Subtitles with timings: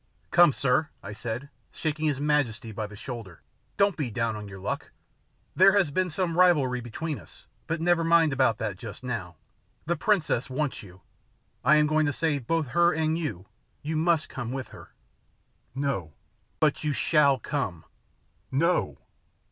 [0.31, 3.43] "Come, sir," I said, shaking his majesty by the shoulder,
[3.77, 4.89] "don't be down on your luck.
[5.55, 9.35] There has been some rivalry between us, but never mind about that just now.
[9.85, 11.01] The princess wants you.
[11.63, 13.45] I am going to save both her and you,
[13.83, 14.91] you must come with her."
[15.75, 16.13] "No."
[16.59, 17.85] "But you SHALL come."
[18.51, 18.97] "No!"